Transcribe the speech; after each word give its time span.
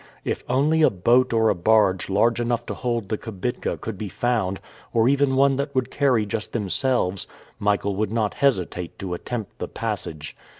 If 0.25 0.43
only 0.49 0.81
a 0.81 0.89
boat 0.89 1.31
or 1.31 1.49
a 1.49 1.53
barge 1.53 2.09
large 2.09 2.39
enough 2.41 2.65
to 2.65 2.73
hold 2.73 3.07
the 3.07 3.19
kibitka 3.19 3.77
could 3.77 3.99
be 3.99 4.09
found, 4.09 4.59
or 4.93 5.07
even 5.07 5.35
one 5.35 5.57
that 5.57 5.75
would 5.75 5.91
carry 5.91 6.25
just 6.25 6.53
themselves, 6.53 7.27
Michael 7.59 7.95
would 7.97 8.11
not 8.11 8.33
hesitate 8.33 8.97
to 8.97 9.13
attempt 9.13 9.59
the 9.59 9.67
passage! 9.67 10.35